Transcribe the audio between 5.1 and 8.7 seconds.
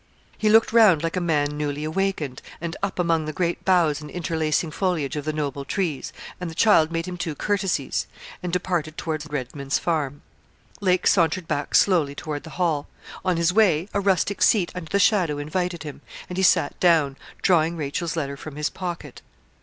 of the noble trees, and the child made him two courtesies, and